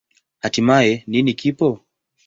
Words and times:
Hatimaye, 0.43 1.03
nini 1.07 1.33
kipo? 1.39 1.67